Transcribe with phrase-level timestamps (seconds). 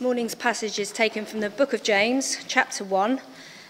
[0.00, 3.20] This morning's passage is taken from the book of James, chapter 1,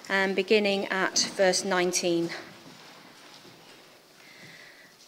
[0.08, 2.30] and beginning at verse 19.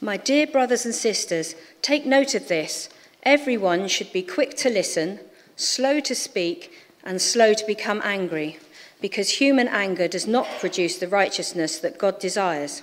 [0.01, 2.89] My dear brothers and sisters, take note of this.
[3.23, 5.21] Everyone should be quick to listen,
[5.55, 6.73] slow to speak,
[7.05, 8.59] and slow to become angry,
[9.01, 12.83] because human anger does not produce the righteousness that God desires.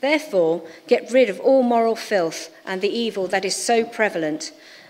[0.00, 4.50] Therefore, get rid of all moral filth and the evil that is so prevalent,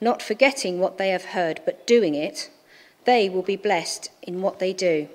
[0.00, 2.50] not forgetting what they have heard, but doing it,
[3.04, 5.08] they will be blessed in what they do.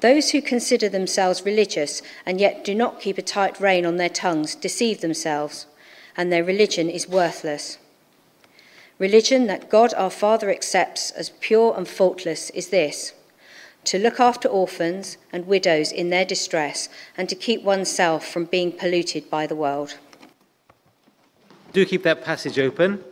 [0.00, 4.10] Those who consider themselves religious and yet do not keep a tight rein on their
[4.10, 5.66] tongues deceive themselves,
[6.16, 7.78] and their religion is worthless.
[8.98, 13.12] Religion that God our Father accepts as pure and faultless is this
[13.84, 18.72] to look after orphans and widows in their distress, and to keep oneself from being
[18.72, 19.96] polluted by the world.
[21.72, 23.04] Do keep that passage open,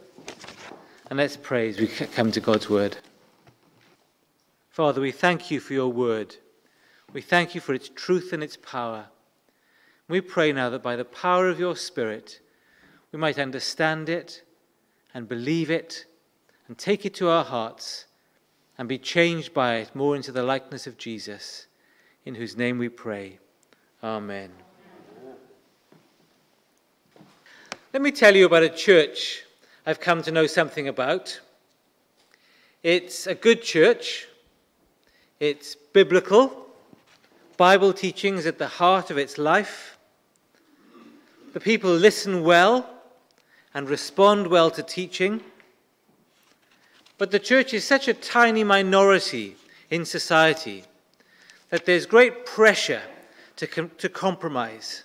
[1.10, 2.96] and let's pray as we come to God's word.
[4.70, 6.36] Father, we thank you for your word.
[7.12, 9.06] We thank you for its truth and its power.
[10.08, 12.40] We pray now that by the power of your Spirit,
[13.12, 14.42] we might understand it
[15.14, 16.06] and believe it
[16.66, 18.06] and take it to our hearts
[18.76, 21.66] and be changed by it more into the likeness of Jesus,
[22.24, 23.38] in whose name we pray.
[24.02, 24.50] Amen.
[27.92, 29.43] Let me tell you about a church
[29.86, 31.40] I've come to know something about.
[32.82, 34.26] It's a good church,
[35.40, 36.64] it's biblical,
[37.56, 39.96] Bible teaching is at the heart of its life.
[41.52, 42.90] The people listen well
[43.72, 45.40] and respond well to teaching.
[47.16, 49.56] But the church is such a tiny minority
[49.88, 50.82] in society
[51.70, 53.02] that there's great pressure
[53.56, 55.04] to, com- to compromise.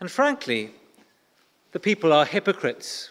[0.00, 0.72] And frankly,
[1.74, 3.10] the people are hypocrites.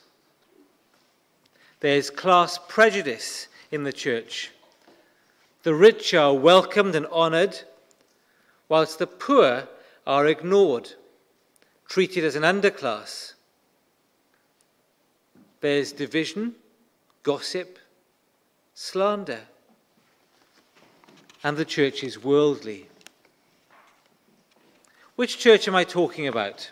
[1.81, 4.51] There's class prejudice in the church.
[5.63, 7.59] The rich are welcomed and honoured,
[8.69, 9.67] whilst the poor
[10.07, 10.93] are ignored,
[11.89, 13.33] treated as an underclass.
[15.59, 16.55] There's division
[17.21, 17.79] gossip,
[18.73, 19.41] slander.
[21.43, 22.87] And the church is worldly.
[25.17, 26.71] Which church am I talking about?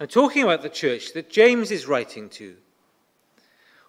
[0.00, 2.56] I'm talking about the church that James is writing to.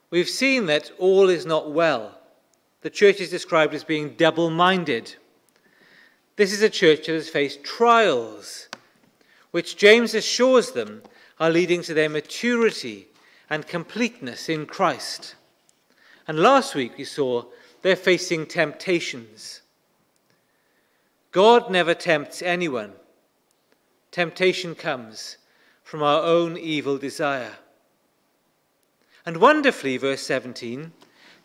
[0.10, 2.18] We've seen that all is not well.
[2.82, 5.16] The church is described as being double minded.
[6.36, 8.70] This is a church that has faced trials,
[9.52, 11.04] which James assures them
[11.40, 13.08] are leading to their maturity
[13.50, 15.36] and completeness in Christ.
[16.28, 17.46] And last week we saw
[17.82, 19.62] they're facing temptations.
[21.32, 22.94] God never tempts anyone.
[24.12, 25.38] Temptation comes
[25.90, 27.58] from our own evil desire.
[29.26, 30.92] And wonderfully, verse 17,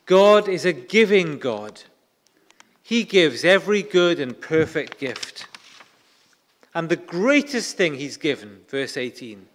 [0.05, 1.81] God is a giving God.
[2.83, 5.47] He gives every good and perfect gift.
[6.75, 9.47] And the greatest thing He's given, verse 18,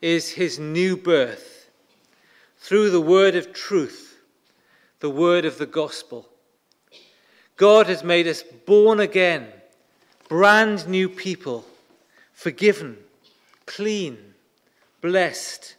[0.00, 1.68] is His new birth
[2.56, 4.22] through the word of truth,
[5.00, 6.26] the word of the gospel.
[7.58, 9.48] God has made us born again,
[10.30, 11.66] brand new people,
[12.32, 12.96] forgiven,
[13.68, 14.34] clean,
[15.00, 15.76] blessed,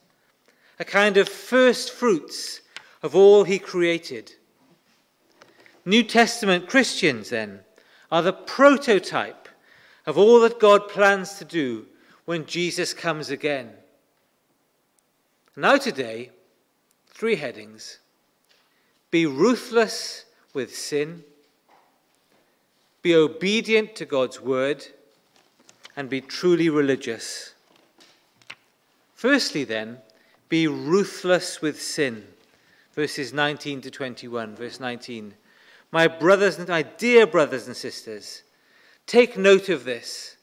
[0.80, 2.62] a kind of first fruits
[3.04, 4.32] of all He created.
[5.84, 7.60] New Testament Christians, then,
[8.12, 9.50] are the prototype
[10.06, 11.86] of all that God plans to do
[12.26, 13.72] when Jesus comes again.
[15.58, 16.30] Now, today,
[17.20, 18.00] Three headings
[19.12, 21.26] Be ruthless with sin,
[23.02, 24.88] be obedient to God's word,
[25.98, 27.56] and be truly religious.
[29.20, 29.98] Firstly, then,
[30.48, 32.26] be ruthless with sin.
[32.94, 34.56] Verses 19 to 21.
[34.56, 35.34] Verse 19.
[35.92, 38.44] My brothers and my dear brothers and sisters,
[39.06, 40.38] take note of this.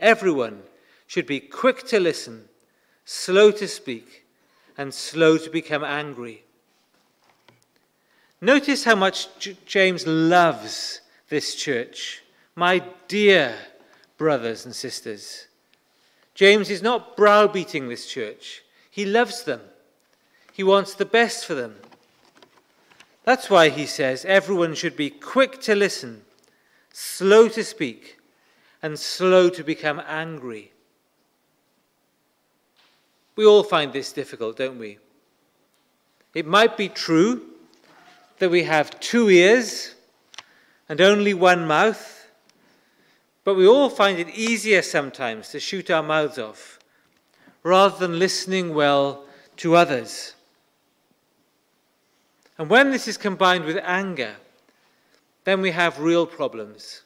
[0.00, 0.64] Everyone
[1.06, 2.48] should be quick to listen,
[3.04, 4.26] slow to speak
[4.76, 6.42] and slow to become angry.
[8.40, 9.28] Notice how much
[9.66, 12.24] James loves this church.
[12.56, 13.54] My dear
[14.18, 15.46] brothers and sisters.
[16.40, 19.60] James is not browbeating this church, he loves them,
[20.54, 21.76] he wants the best for them.
[23.24, 26.22] That's why he says everyone should be quick to listen,
[26.94, 28.18] slow to speak,
[28.82, 30.72] and slow to become angry.
[33.36, 34.96] We all find this difficult, don't we?
[36.32, 37.42] It might be true
[38.38, 39.94] that we have two ears
[40.88, 42.19] and only one mouth,
[43.44, 46.78] but we all find it easier sometimes to shoot our mouths off
[47.62, 49.24] rather than listening well
[49.56, 50.34] to others.
[52.58, 54.36] And when this is combined with anger,
[55.44, 57.02] then we have real problems.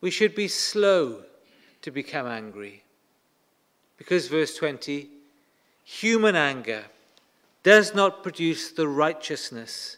[0.00, 1.22] We should be slow
[1.82, 2.82] to become angry.
[3.96, 5.08] Because, verse 20,
[5.84, 6.84] human anger
[7.62, 9.96] does not produce the righteousness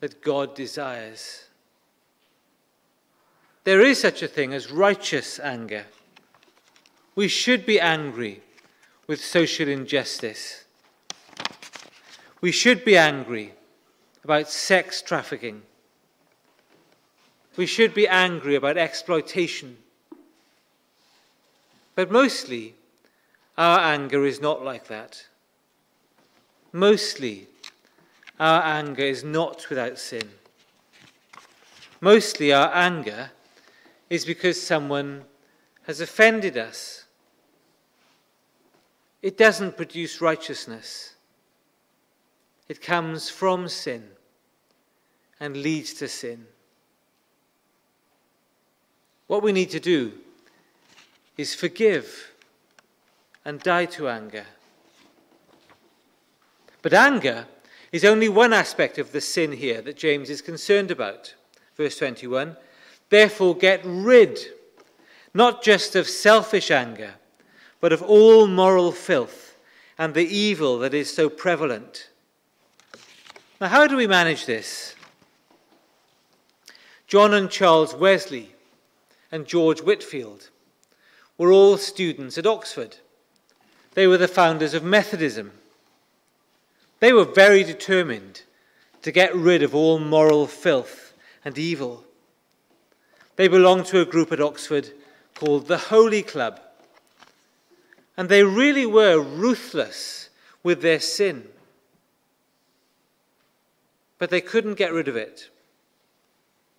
[0.00, 1.44] that God desires.
[3.64, 5.86] There is such a thing as righteous anger.
[7.14, 8.42] We should be angry
[9.06, 10.64] with social injustice.
[12.40, 13.52] We should be angry
[14.24, 15.62] about sex trafficking.
[17.56, 19.76] We should be angry about exploitation.
[21.94, 22.74] But mostly,
[23.56, 25.26] our anger is not like that.
[26.72, 27.46] Mostly,
[28.40, 30.30] our anger is not without sin.
[32.00, 33.30] Mostly, our anger
[34.12, 35.24] is because someone
[35.86, 37.06] has offended us.
[39.22, 41.14] It doesn't produce righteousness,
[42.68, 44.04] it comes from sin
[45.40, 46.44] and leads to sin.
[49.28, 50.12] What we need to do
[51.38, 52.32] is forgive
[53.46, 54.44] and die to anger.
[56.82, 57.46] But anger
[57.92, 61.34] is only one aspect of the sin here that James is concerned about.
[61.78, 62.58] Verse 21
[63.12, 64.38] Therefore, get rid
[65.34, 67.16] not just of selfish anger,
[67.78, 69.54] but of all moral filth
[69.98, 72.08] and the evil that is so prevalent.
[73.60, 74.94] Now, how do we manage this?
[77.06, 78.54] John and Charles Wesley
[79.30, 80.48] and George Whitefield
[81.36, 82.96] were all students at Oxford.
[83.92, 85.52] They were the founders of Methodism.
[87.00, 88.40] They were very determined
[89.02, 91.12] to get rid of all moral filth
[91.44, 92.06] and evil.
[93.36, 94.90] They belonged to a group at Oxford
[95.34, 96.60] called the Holy Club.
[98.16, 100.28] And they really were ruthless
[100.62, 101.48] with their sin.
[104.18, 105.48] But they couldn't get rid of it.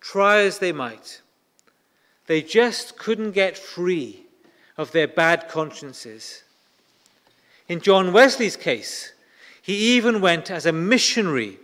[0.00, 1.22] Try as they might,
[2.26, 4.26] they just couldn't get free
[4.76, 6.42] of their bad consciences.
[7.68, 9.12] In John Wesley's case,
[9.62, 11.58] he even went as a missionary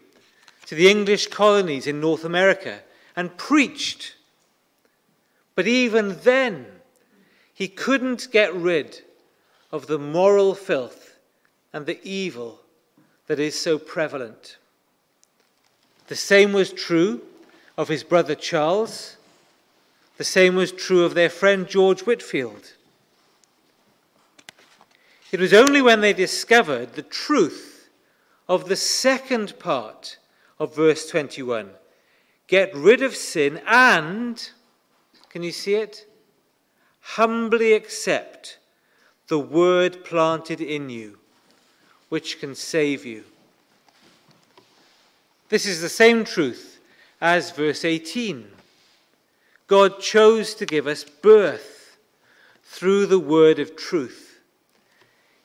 [0.66, 2.80] to the English colonies in North America
[3.14, 4.14] and preached.
[5.60, 6.64] But even then,
[7.52, 9.02] he couldn't get rid
[9.70, 11.18] of the moral filth
[11.70, 12.62] and the evil
[13.26, 14.56] that is so prevalent.
[16.06, 17.20] The same was true
[17.76, 19.18] of his brother Charles.
[20.16, 22.72] The same was true of their friend George Whitefield.
[25.30, 27.90] It was only when they discovered the truth
[28.48, 30.16] of the second part
[30.58, 31.68] of verse 21
[32.46, 34.50] get rid of sin and,
[35.30, 36.06] can you see it?
[37.00, 38.58] Humbly accept
[39.28, 41.18] the word planted in you,
[42.10, 43.24] which can save you.
[45.48, 46.78] This is the same truth
[47.20, 48.46] as verse 18.
[49.66, 51.96] God chose to give us birth
[52.64, 54.30] through the word of truth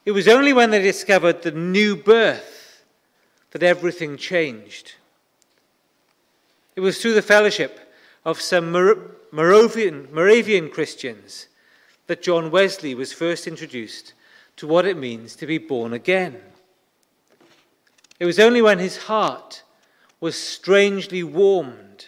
[0.05, 2.83] it was only when they discovered the new birth
[3.51, 4.93] that everything changed.
[6.75, 7.91] It was through the fellowship
[8.23, 8.71] of some
[9.35, 11.47] Moravian, Moravian Christians
[12.07, 14.13] that John Wesley was first introduced
[14.55, 16.39] to what it means to be born again.
[18.17, 19.63] It was only when his heart
[20.21, 22.05] was strangely warmed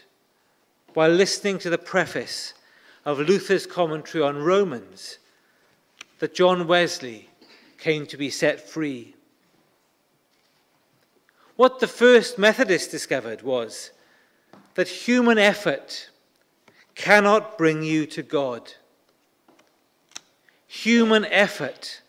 [0.93, 2.53] while listening to the preface
[3.03, 5.17] of Luther's commentary on Romans
[6.19, 7.27] that John Wesley
[7.77, 9.15] came to be set free.
[11.57, 13.91] What the first Methodists discovered was
[14.75, 16.09] that human effort
[16.97, 18.73] cannot bring you to God.
[20.67, 22.01] Human effort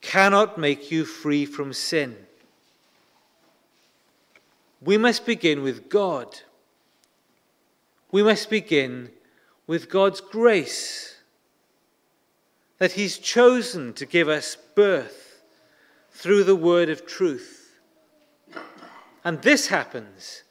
[0.00, 2.16] cannot make you free from sin.
[4.84, 6.40] We must begin with God.
[8.10, 9.10] We must begin
[9.68, 11.16] with God's grace
[12.78, 15.42] that He's chosen to give us birth
[16.10, 17.78] through the word of truth.
[19.24, 20.42] And this happens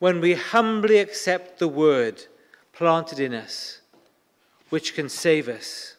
[0.00, 2.26] when we humbly accept the word
[2.72, 3.80] planted in us,
[4.70, 5.96] which can save us.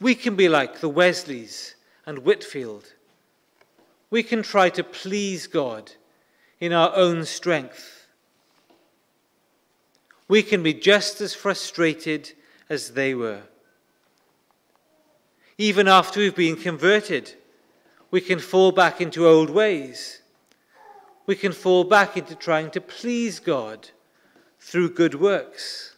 [0.00, 1.74] We can be like the Wesleys
[2.06, 2.92] and Whitefield.
[4.10, 5.92] we can try to please God
[6.60, 8.06] in our own strength.
[10.28, 12.32] We can be just as frustrated
[12.70, 13.42] as they were.
[15.58, 17.34] Even after we've been converted,
[18.10, 20.22] we can fall back into old ways.
[21.26, 23.90] We can fall back into trying to please God
[24.60, 25.94] through good works.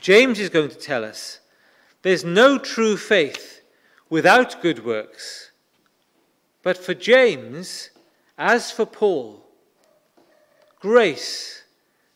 [0.00, 1.40] James is going to tell us
[2.02, 3.62] there's no true faith
[4.08, 5.50] without good works.
[6.62, 7.90] But for James,
[8.38, 9.44] as for Paul,
[10.80, 11.62] grace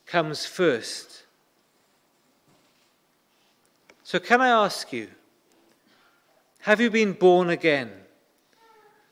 [0.06, 1.24] comes first.
[4.04, 5.08] So, can I ask you,
[6.60, 7.90] have you been born again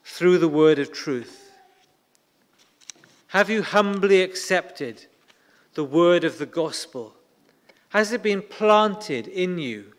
[0.04, 1.52] through the word of truth?
[3.28, 5.06] Have you humbly accepted
[5.78, 7.14] the word of the gospel?
[7.90, 9.92] Has it been planted in you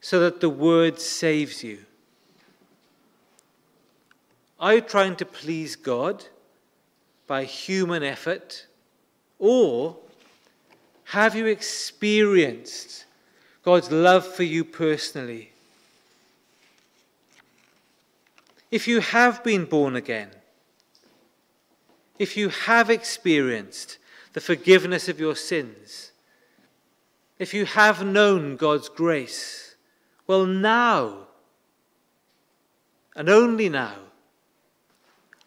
[0.00, 1.80] so that the word saves you?
[4.60, 6.26] Are you trying to please God
[7.26, 8.68] by human effort?
[9.40, 9.96] Or
[11.06, 13.04] have you experienced
[13.64, 15.50] God's love for you personally?
[18.70, 20.30] If you have been born again,
[22.16, 23.98] if you have experienced
[24.34, 26.10] the forgiveness of your sins,
[27.38, 29.76] if you have known God's grace,
[30.26, 31.28] well, now,
[33.14, 33.96] and only now,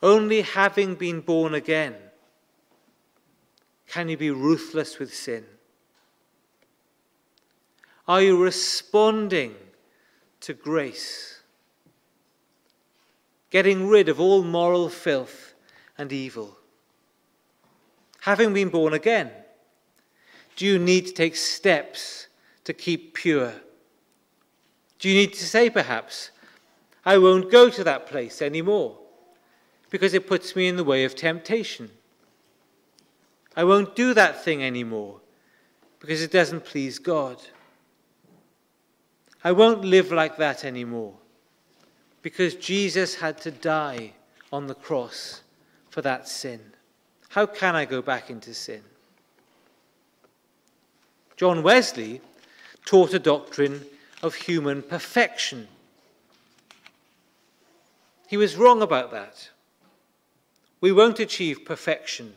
[0.02, 1.96] only having been born again,
[3.88, 5.46] can you be ruthless with sin?
[8.08, 9.56] Are you responding
[10.42, 11.42] to grace?
[13.50, 15.56] Getting rid of all moral filth
[15.98, 16.57] and evil?
[18.28, 19.32] Having been born again,
[20.58, 22.28] do you need to take steps
[22.66, 23.54] to keep pure?
[25.00, 26.32] Do you need to say, perhaps,
[27.06, 28.98] I won't go to that place anymore
[29.90, 31.90] because it puts me in the way of temptation?
[33.56, 35.22] I won't do that thing anymore
[36.02, 37.42] because it doesn't please God.
[39.42, 41.14] I won't live like that anymore
[42.22, 44.16] because Jesus had to die
[44.52, 45.44] on the cross
[45.90, 46.74] for that sin.
[47.30, 48.82] How can I go back into sin?
[51.36, 52.22] John Wesley
[52.86, 53.86] taught a doctrine
[54.24, 55.68] of human perfection.
[58.28, 59.50] He was wrong about that.
[60.82, 62.34] We won't achieve perfection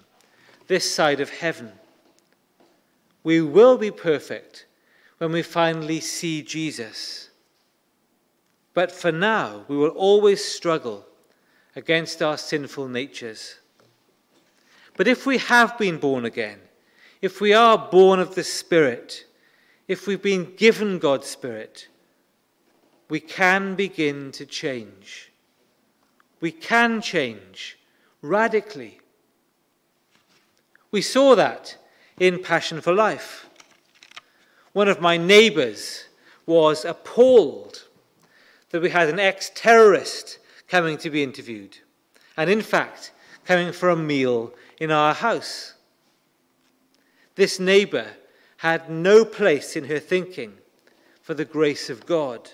[0.67, 1.73] this side of heaven.
[3.23, 4.67] We will be perfect
[5.19, 7.31] when we finally see Jesus.
[8.73, 11.07] But for now, we will always struggle
[11.77, 13.60] against our sinful natures.
[15.01, 16.59] But if we have been born again,
[17.23, 19.25] if we are born of the Spirit,
[19.89, 21.89] if we've been given God's Spirit,
[23.09, 25.33] we can begin to change.
[26.43, 27.79] We can change
[28.21, 29.01] radically.
[30.91, 31.79] We saw that
[32.19, 33.49] in Passion for Life.
[34.75, 36.09] One of my neighbours
[36.45, 37.87] was appalled
[38.69, 41.79] that we had an ex terrorist coming to be interviewed,
[42.37, 43.13] and in fact,
[43.45, 45.75] coming for a meal in our house.
[47.35, 48.07] This neighbour
[48.59, 50.55] had no place in her thinking
[51.23, 52.51] for the grace of God.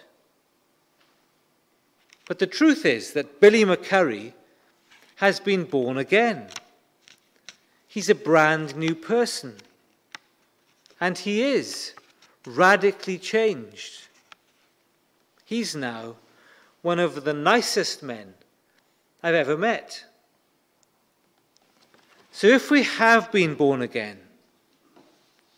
[2.27, 4.33] But the truth is that Billy McCurrie
[5.17, 6.49] has been born again.
[7.89, 9.57] He's a brand new person.
[11.01, 11.95] And he is
[12.47, 14.09] radically changed.
[15.45, 16.17] He's now
[16.83, 18.35] one of the nicest men
[19.23, 20.05] I've ever met.
[22.37, 24.19] So if we have been born again,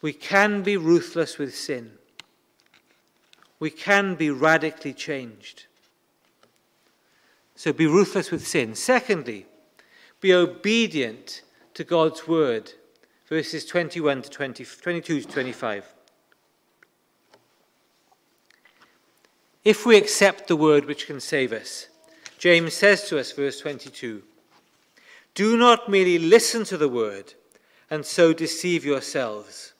[0.00, 1.90] we can be ruthless with sin.
[3.58, 5.66] We can be radically changed.
[7.56, 8.76] So be ruthless with sin.
[8.76, 9.46] Secondly,
[10.20, 11.42] be obedient
[11.74, 12.74] to God's word,
[13.28, 15.84] verses 21 to 20, 22 to 25.
[19.64, 21.88] If we accept the word which can save us,
[22.38, 24.22] James says to us, verse 22,
[25.38, 27.34] do not merely listen to the word
[27.88, 29.72] and so deceive yourselves.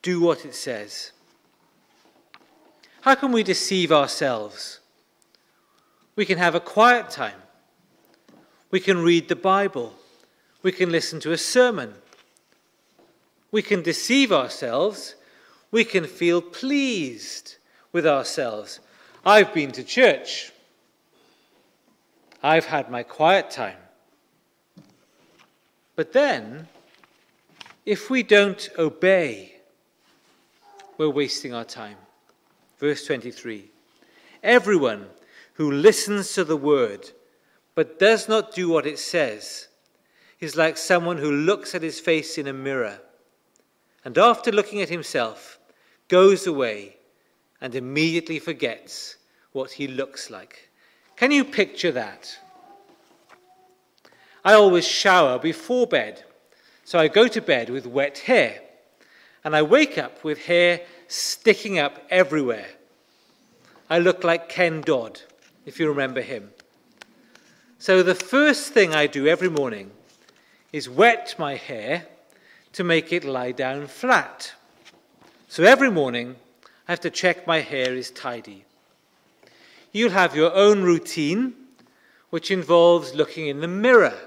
[0.00, 1.12] Do what it says.
[3.02, 4.80] How can we deceive ourselves?
[6.16, 7.42] We can have a quiet time.
[8.70, 9.92] We can read the Bible.
[10.62, 11.92] We can listen to a sermon.
[13.50, 15.16] We can deceive ourselves.
[15.70, 17.56] We can feel pleased
[17.92, 18.80] with ourselves.
[19.26, 20.50] I've been to church.
[22.42, 23.83] I've had my quiet time.
[25.96, 26.68] But then,
[27.86, 29.56] if we don't obey,
[30.98, 31.96] we're wasting our time.
[32.78, 33.70] Verse 23
[34.42, 35.06] Everyone
[35.54, 37.10] who listens to the word
[37.74, 39.68] but does not do what it says
[40.40, 43.00] is like someone who looks at his face in a mirror
[44.04, 45.58] and after looking at himself
[46.08, 46.96] goes away
[47.60, 49.16] and immediately forgets
[49.52, 50.68] what he looks like.
[51.16, 52.38] Can you picture that?
[54.44, 56.22] I always shower before bed,
[56.84, 58.60] so I go to bed with wet hair,
[59.42, 62.66] and I wake up with hair sticking up everywhere.
[63.88, 65.22] I look like Ken Dodd,
[65.64, 66.50] if you remember him.
[67.78, 69.90] So the first thing I do every morning
[70.72, 72.06] is wet my hair
[72.72, 74.52] to make it lie down flat.
[75.48, 76.36] So every morning
[76.88, 78.64] I have to check my hair is tidy.
[79.92, 81.54] You'll have your own routine,
[82.30, 84.18] which involves looking in the mirror,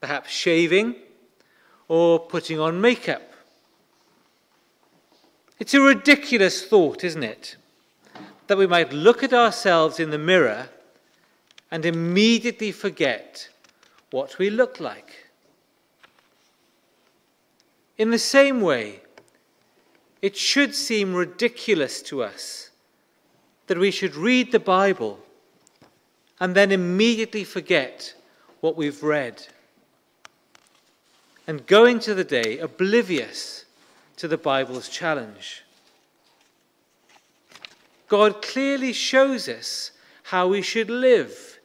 [0.00, 0.96] perhaps shaving
[1.88, 3.22] or putting on makeup.
[5.58, 7.56] It's a ridiculous thought, isn't it?
[8.46, 10.68] That we might look at ourselves in the mirror
[11.70, 13.48] and immediately forget
[14.10, 15.28] what we look like.
[17.98, 19.00] In the same way,
[20.22, 22.70] it should seem ridiculous to us
[23.66, 25.20] that we should read the Bible
[26.40, 28.14] and then immediately forget
[28.60, 29.46] what we've read
[31.46, 33.64] and go into the day oblivious
[34.16, 35.64] to the Bible's challenge.
[38.08, 39.92] God clearly shows us
[40.24, 41.60] how we should live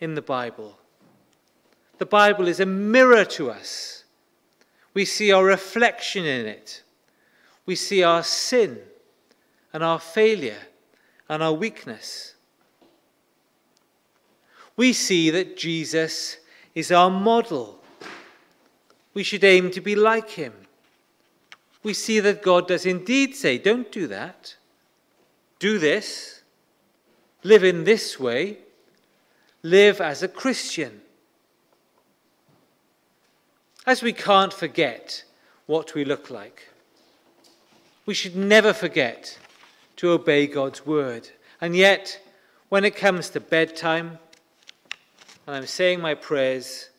[0.00, 0.78] in the Bible.
[1.98, 4.04] The Bible is a mirror to us.
[4.94, 6.82] We see our reflection in it.
[7.64, 8.78] We see our sin
[9.72, 10.60] and our failure
[11.28, 12.34] and our weakness.
[14.76, 16.36] We see that Jesus
[16.74, 17.82] is our model.
[19.16, 20.52] We should aim to be like him.
[21.82, 24.56] We see that God does indeed say, Don't do that.
[25.58, 26.42] Do this.
[27.42, 28.58] Live in this way
[29.66, 31.00] live as a Christian.
[33.84, 35.24] As we can't forget
[35.66, 36.68] what we look like,
[38.04, 39.38] we should never forget
[39.96, 41.28] to obey God's word.
[41.60, 42.20] And yet,
[42.68, 44.18] when it comes to bedtime,
[45.46, 46.90] and I'm saying my prayers,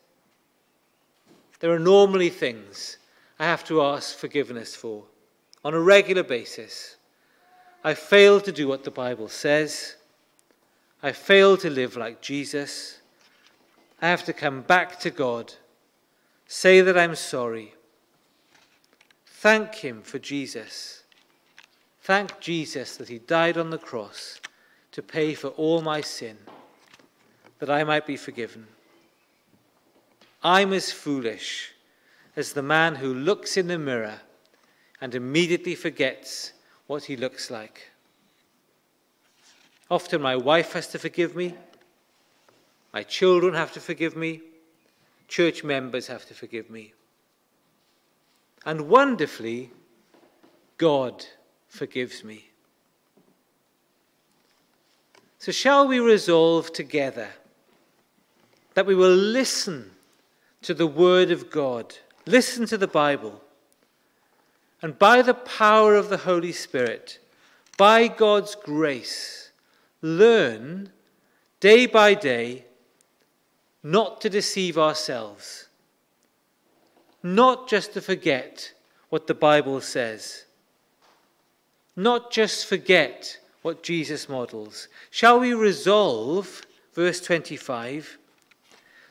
[1.59, 2.97] there are normally things
[3.39, 5.03] I have to ask forgiveness for
[5.63, 6.95] on a regular basis.
[7.83, 9.95] I fail to do what the Bible says.
[11.01, 12.99] I fail to live like Jesus,
[14.01, 15.53] I have to come back to God,
[16.47, 17.75] say that I'm sorry,
[19.25, 21.03] thank Him for Jesus,
[22.01, 24.41] thank Jesus that He died on the cross
[24.91, 26.37] to pay for all my sin,
[27.59, 28.67] that I might be forgiven.
[30.43, 31.71] I'm as foolish
[32.35, 34.21] as the man who looks in the mirror
[35.01, 36.53] and immediately forgets
[36.85, 37.91] what he looks like.
[39.89, 41.55] Often my wife has to forgive me,
[42.93, 44.41] my children have to forgive me,
[45.27, 46.93] church members have to forgive me.
[48.65, 49.71] And wonderfully,
[50.77, 51.25] God
[51.67, 52.49] forgives me.
[55.39, 57.29] So, shall we resolve together
[58.73, 59.91] that we will listen
[60.67, 63.41] to the Word of God, listen to the Bible,
[64.81, 67.19] and by the power of the Holy Spirit,
[67.77, 69.51] by God's grace,
[70.01, 70.91] learn
[71.61, 72.65] day by day
[73.81, 75.69] not to deceive ourselves,
[77.23, 78.73] not just to forget
[79.07, 80.43] what the Bible says,
[81.95, 84.89] not just forget what Jesus models.
[85.11, 86.61] Shall we resolve,
[86.93, 88.17] verse 25,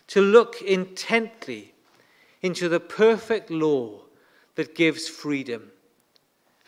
[0.09, 1.75] to look intently
[2.43, 4.01] into the perfect law
[4.55, 5.71] that gives freedom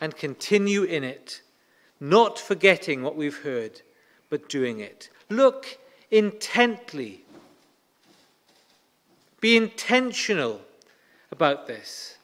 [0.01, 1.41] and continue in it,
[1.99, 3.81] not forgetting what we've heard?
[4.29, 5.09] but doing it.
[5.29, 5.77] Look
[6.11, 7.23] intently.
[9.41, 10.61] Be intentional
[11.31, 12.17] about this.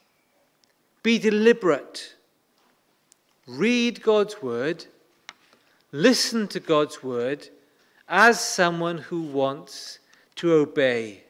[1.02, 2.14] Be deliberate.
[3.46, 4.86] Read God's word.
[5.92, 7.48] Listen to God's word
[8.08, 9.98] as someone who wants
[10.36, 11.22] to obey.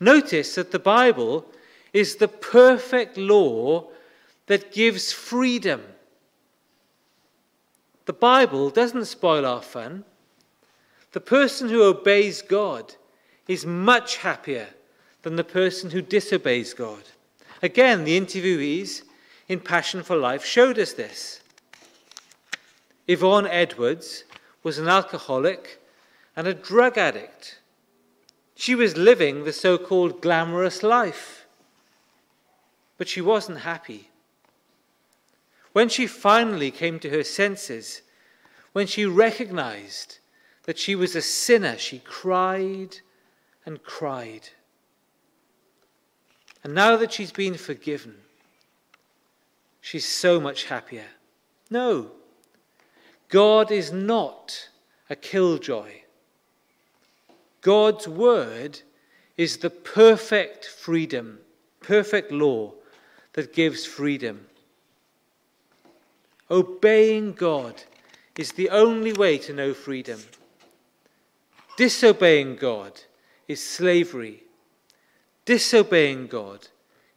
[0.00, 1.46] Notice that the Bible
[1.92, 3.88] is the perfect law
[4.46, 5.82] that gives freedom
[8.06, 10.04] the Bible doesn't spoil our fun.
[11.12, 12.94] The person who obeys God
[13.48, 14.68] is much happier
[15.22, 17.02] than the person who disobeys God.
[17.62, 19.02] Again, the interviewees
[19.48, 21.40] in Passion for Life showed us this.
[23.06, 24.24] Yvonne Edwards
[24.62, 25.80] was an alcoholic
[26.36, 27.58] and a drug addict.
[28.54, 31.46] She was living the so called glamorous life,
[32.96, 34.10] but she wasn't happy.
[35.72, 38.02] When she finally came to her senses,
[38.72, 40.18] when she recognized
[40.64, 42.98] that she was a sinner, she cried
[43.66, 44.50] and cried.
[46.62, 48.14] And now that she's been forgiven,
[49.80, 51.06] she's so much happier.
[51.70, 52.12] No,
[53.28, 54.68] God is not
[55.10, 56.03] a killjoy.
[57.64, 58.82] God's word
[59.38, 61.38] is the perfect freedom,
[61.80, 62.74] perfect law
[63.32, 64.46] that gives freedom.
[66.50, 67.82] Obeying God
[68.36, 70.20] is the only way to know freedom.
[71.78, 73.00] Disobeying God
[73.48, 74.42] is slavery.
[75.46, 76.68] Disobeying God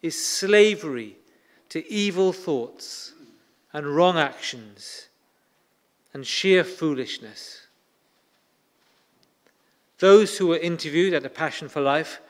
[0.02, 1.18] is slavery
[1.68, 3.14] to evil thoughts
[3.74, 5.10] and wrong actions
[6.14, 7.67] and sheer foolishness.
[10.00, 12.22] Those who were interviewed at the Passion for Life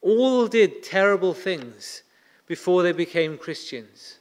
[0.00, 2.02] all did terrible things
[2.46, 4.18] before they became Christians.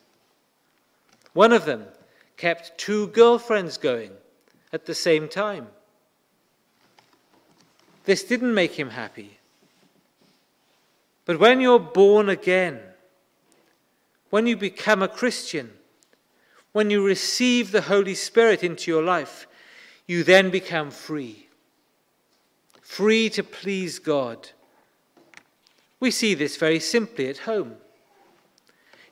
[1.34, 1.86] One of them
[2.38, 4.12] kept two girlfriends going
[4.72, 5.68] at the same time.
[8.06, 9.40] This didn't make him happy.
[11.26, 12.80] But when you're born again,
[14.30, 15.72] when you become a Christian,
[16.72, 19.48] when you receive the Holy Spirit into your life,
[20.08, 21.43] you then become free.
[22.84, 24.50] Free to please God.
[26.00, 27.78] We see this very simply at home.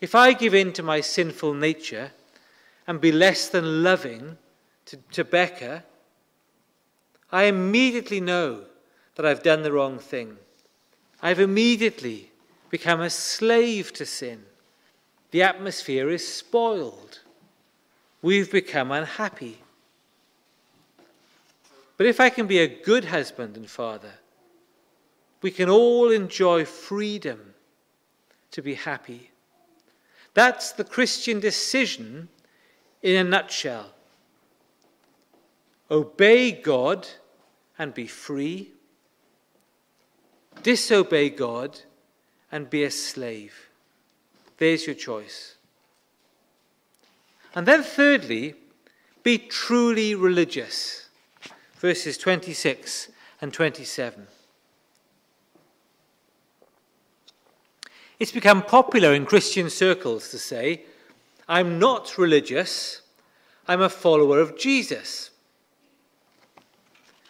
[0.02, 2.12] If I give in to my sinful nature
[2.86, 4.38] and be less than loving
[4.86, 5.84] to, to Becca,
[7.32, 8.66] I immediately know
[9.16, 10.38] that I've done the wrong thing.
[11.22, 12.32] I've immediately
[12.70, 14.44] become a slave to sin.
[15.32, 17.20] The atmosphere is spoiled.
[18.22, 19.60] We've become unhappy.
[22.02, 24.14] But if I can be a good husband and father,
[25.44, 27.54] we can all enjoy freedom
[28.50, 29.30] to be happy.
[30.34, 32.30] That's the Christian decision
[33.04, 33.92] in a nutshell.
[35.92, 37.08] Obey God
[37.78, 38.72] and be free
[40.64, 41.80] disobey God,
[42.52, 43.70] and be a slave.
[44.58, 45.56] There's your choice.
[47.54, 48.56] And then, thirdly,
[49.22, 51.10] be truly religious.
[51.82, 53.10] Verses 26
[53.42, 54.28] and 27.
[58.20, 60.84] It's become popular in Christian circles to say,
[61.50, 63.02] I'm not religious,
[63.68, 65.32] I'm a follower of Jesus.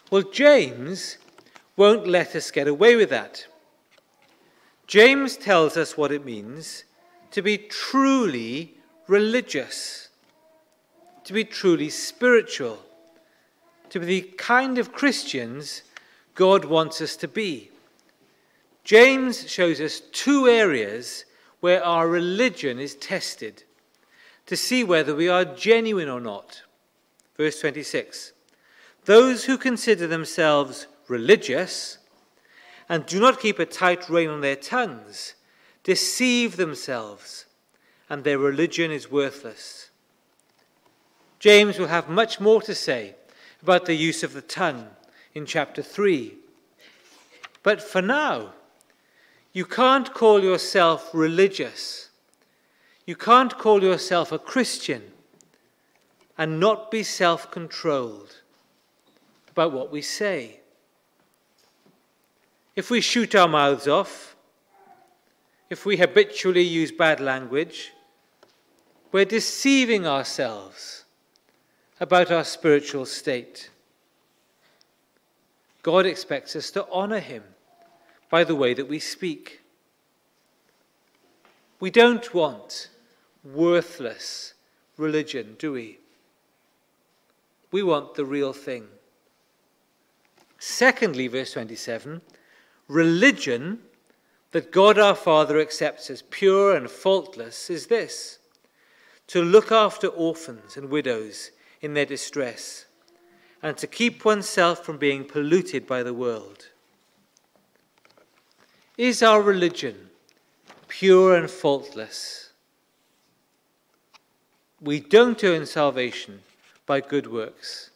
[0.10, 1.18] Well, James
[1.78, 3.48] won't let us get away with that.
[4.86, 6.84] James tells us what it means
[7.32, 8.74] to be truly
[9.08, 10.10] religious,
[11.24, 12.80] to be truly spiritual,
[13.92, 15.84] to be the kind of Christians
[16.34, 17.70] God wants us to be.
[18.84, 21.26] James shows us two areas
[21.60, 23.64] where our religion is tested
[24.48, 26.64] to see whether we are genuine or not.
[27.38, 28.32] Verse 26
[29.06, 31.98] Those who consider themselves religious
[32.88, 35.36] and do not keep a tight rein on their tongues
[35.84, 37.46] deceive themselves,
[38.10, 39.90] and their religion is worthless.
[41.40, 43.16] James will have much more to say
[43.62, 44.88] about the use of the tongue
[45.34, 46.36] in chapter 3.
[47.64, 48.54] But for now,
[49.54, 52.10] you can't call yourself religious.
[53.06, 55.04] You can't call yourself a Christian
[56.38, 58.42] and not be self controlled
[59.50, 60.62] about what we say.
[62.76, 64.36] If we shoot our mouths off,
[65.70, 67.92] if we habitually use bad language,
[69.12, 71.01] we're deceiving ourselves
[72.02, 73.70] about our spiritual state.
[75.84, 77.44] God expects us to honor Him
[78.32, 79.62] by the way that we speak.
[81.80, 82.90] We don't want
[83.44, 84.56] worthless
[84.98, 86.00] religion, do we?
[87.72, 88.88] We want the real thing.
[90.58, 92.22] Secondly, verse 27
[92.88, 93.80] religion
[94.52, 98.40] that God our Father accepts as pure and faultless is this
[99.28, 102.86] to look after orphans and widows in their distress,
[103.62, 106.68] and to keep oneself from being polluted by the world.
[108.98, 110.10] Is our religion
[110.88, 112.52] pure and faultless?
[114.80, 116.42] We don't earn salvation
[116.86, 117.92] by good works.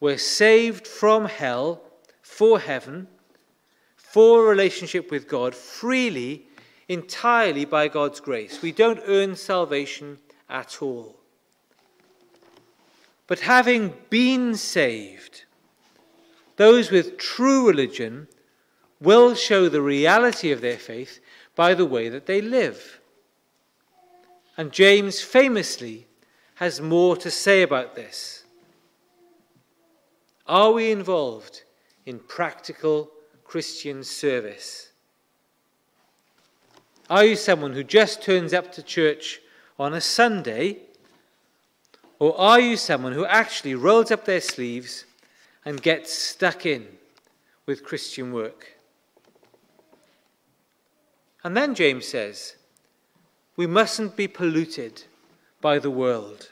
[0.00, 1.82] We're saved from hell
[2.22, 3.08] for heaven
[3.96, 6.46] for relationship with God freely,
[6.88, 8.62] entirely by God's grace.
[8.62, 11.17] We don't earn salvation at all.
[13.28, 15.44] But having been saved,
[16.56, 18.26] those with true religion
[19.00, 21.20] will show the reality of their faith
[21.54, 23.00] by the way that they live.
[24.56, 26.08] And James famously
[26.56, 28.44] has more to say about this.
[30.46, 31.62] Are we involved
[32.06, 33.10] in practical
[33.44, 34.90] Christian service?
[37.10, 39.40] Are you someone who just turns up to church
[39.78, 40.87] on a Sunday?
[42.18, 45.04] Or are you someone who actually rolls up their sleeves
[45.64, 46.86] and gets stuck in
[47.66, 48.78] with Christian work?
[51.44, 52.56] And then James says,
[53.56, 55.04] we mustn't be polluted
[55.60, 56.50] by the world.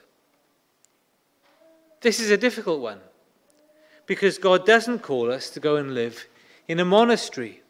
[2.00, 3.00] This is a difficult one
[4.06, 6.26] because God doesn't call us to go and live
[6.68, 7.62] in a monastery.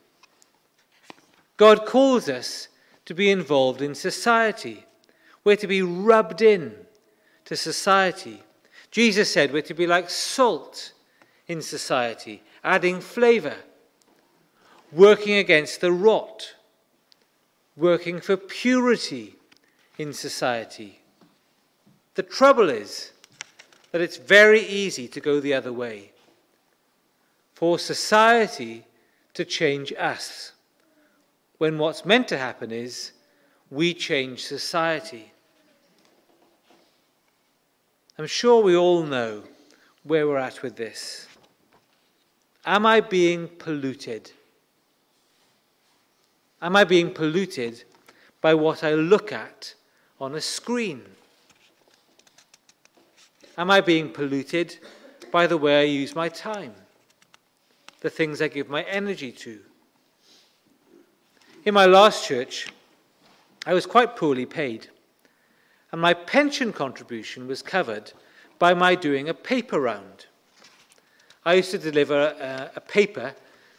[1.57, 2.69] God calls us
[3.07, 4.85] to be involved in society.
[5.45, 6.75] We're to be rubbed in
[7.47, 8.43] to society.
[8.91, 10.93] Jesus said we're to be like salt
[11.49, 13.57] in society, adding flavour,
[14.93, 16.55] working against the rot,
[17.77, 19.37] working for purity
[19.99, 21.01] in society.
[22.15, 23.13] The trouble is
[23.93, 26.13] that it's very easy to go the other way,
[27.55, 28.85] for society
[29.35, 30.53] to change us,
[31.59, 33.13] when what's meant to happen is
[33.71, 35.33] we change society.
[38.19, 39.43] I'm sure we all know
[40.03, 41.27] where we're at with this.
[42.65, 44.33] Am I being polluted?
[46.63, 47.85] Am I being polluted
[48.41, 49.75] by what I look at
[50.19, 51.03] on a screen?
[53.59, 54.79] Am I being polluted
[55.31, 56.75] by the way I use my time?
[58.01, 59.61] The things I give my energy to?
[61.67, 62.69] In my last church,
[63.67, 64.89] I was quite poorly paid
[65.93, 68.13] and my pension contribution was covered
[68.59, 70.27] by my doing a paper round.
[71.45, 73.35] I used to deliver a, a paper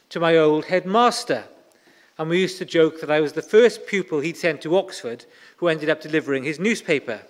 [0.09, 1.43] to my old headmaster,
[2.17, 5.25] and we used to joke that I was the first pupil he'd sent to Oxford
[5.57, 7.21] who ended up delivering his newspaper.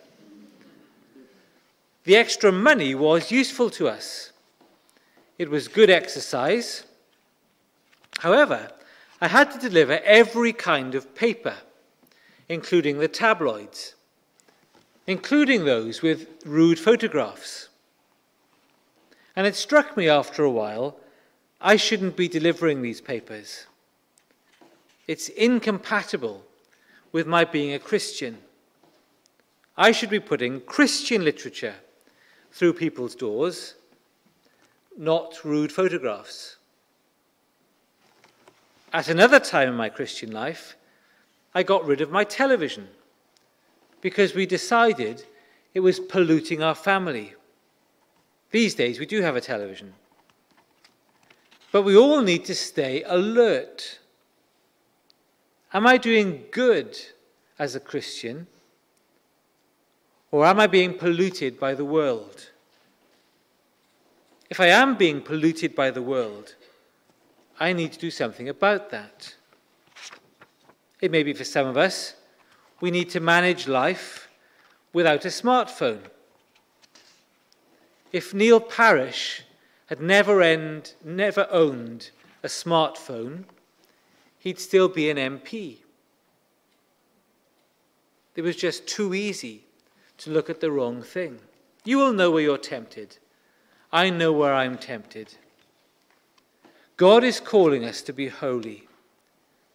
[2.03, 4.31] The extra money was useful to us.
[5.37, 6.85] It was good exercise.
[8.19, 8.71] However,
[9.19, 11.55] I had to deliver every kind of paper,
[12.47, 13.95] including the tabloids
[15.07, 17.69] including those with rude photographs.
[19.35, 20.97] And it struck me after a while
[21.61, 23.65] I shouldn't be delivering these papers.
[25.07, 26.43] It's incompatible
[27.11, 28.37] with my being a Christian.
[29.77, 31.75] I should be putting Christian literature
[32.51, 33.75] through people's doors,
[34.97, 36.57] not rude photographs.
[38.91, 40.75] At another time in my Christian life,
[41.55, 42.87] I got rid of my television
[44.01, 45.25] because we decided
[45.73, 47.33] it was polluting our family.
[48.51, 49.93] These days, we do have a television.
[51.71, 53.99] But we all need to stay alert.
[55.73, 56.97] Am I doing good
[57.59, 58.47] as a Christian?
[60.31, 62.51] Or am I being polluted by the world?
[64.49, 66.55] If I am being polluted by the world,
[67.59, 69.35] I need to do something about that.
[71.01, 72.15] It may be for some of us
[72.79, 74.29] we need to manage life
[74.93, 76.01] without a smartphone.
[78.11, 79.43] If Neil Parish
[79.87, 82.11] had never, end, never owned
[82.43, 83.45] a smartphone,
[84.39, 85.77] he'd still be an MP.
[88.35, 89.63] It was just too easy
[90.19, 91.39] to look at the wrong thing.
[91.83, 93.17] You will know where you're tempted.
[93.91, 95.33] I know where I'm tempted.
[96.97, 98.87] God is calling us to be holy,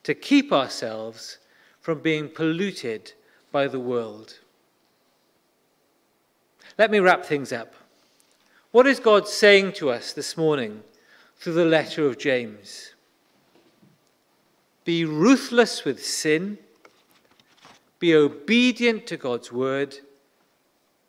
[0.02, 1.38] to keep ourselves
[1.82, 3.12] from being polluted
[3.50, 4.38] by the world.
[6.78, 7.74] Let me wrap things up.
[8.70, 10.82] What is God saying to us this morning
[11.36, 12.94] through the letter of James?
[14.84, 16.58] Be ruthless with sin,
[17.98, 19.98] be obedient to God's word,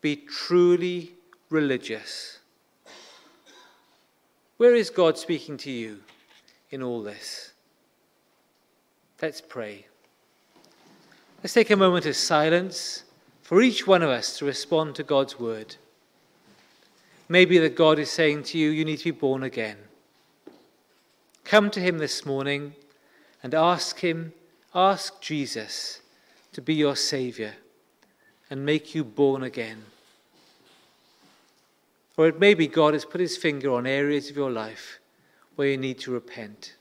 [0.00, 1.14] be truly
[1.48, 2.40] religious.
[4.58, 6.00] Where is God speaking to you
[6.70, 7.52] in all this?
[9.22, 9.86] Let's pray.
[11.44, 13.04] Let's take a moment of silence
[13.42, 15.76] for each one of us to respond to God's word.
[17.28, 19.76] Maybe that God is saying to you, you need to be born again.
[21.44, 22.72] Come to Him this morning
[23.42, 24.32] and ask Him,
[24.74, 26.00] ask Jesus
[26.54, 27.52] to be your Saviour
[28.48, 29.84] and make you born again.
[32.16, 34.98] Or it may be God has put His finger on areas of your life
[35.56, 36.74] where you need to repent.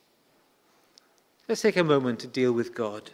[1.49, 3.12] Let's take a moment to deal with God.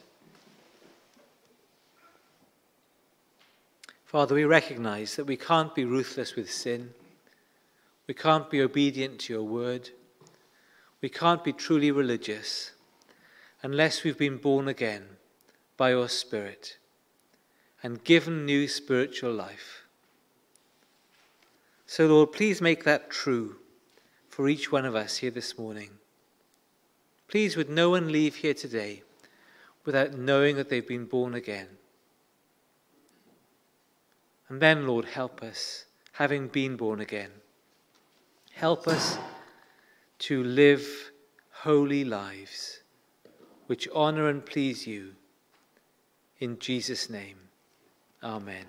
[4.10, 6.95] Father, we recognize that we can't be ruthless with sin.
[8.08, 9.91] We can't be obedient to your word.
[11.00, 12.72] We can't be truly religious
[13.62, 15.04] unless we've been born again
[15.78, 16.80] by your Spirit
[17.84, 19.84] and given new spiritual life.
[21.86, 23.58] So, Lord, please make that true
[24.28, 25.91] for each one of us here this morning.
[27.28, 29.04] Please, would no one leave here today
[29.86, 31.67] without knowing that they've been born again?
[34.49, 37.31] And then, Lord, help us, having been born again.
[38.53, 39.17] Help us
[40.19, 41.12] to live
[41.51, 42.81] holy lives
[43.67, 45.13] which honor and please you.
[46.39, 47.38] In Jesus' name,
[48.23, 48.65] amen.